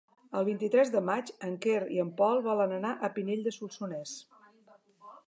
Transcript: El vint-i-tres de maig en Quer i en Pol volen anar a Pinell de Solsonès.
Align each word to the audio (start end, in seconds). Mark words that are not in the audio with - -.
El 0.37 0.45
vint-i-tres 0.45 0.91
de 0.95 1.01
maig 1.09 1.27
en 1.49 1.53
Quer 1.65 1.77
i 1.97 2.01
en 2.05 2.09
Pol 2.23 2.41
volen 2.49 2.73
anar 2.79 2.95
a 3.09 3.13
Pinell 3.19 3.47
de 3.49 3.55
Solsonès. 3.59 4.15